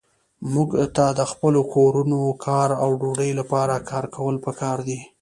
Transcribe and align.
موږ 0.53 0.69
ته 0.95 1.05
د 1.19 1.21
خپلو 1.31 1.61
کورونو، 1.73 2.19
کار 2.45 2.69
او 2.83 2.89
ډوډۍ 2.99 3.31
لپاره 3.39 3.75
کار 3.89 4.05
کول 4.15 4.35
پکار 4.45 4.77
دي. 4.87 4.99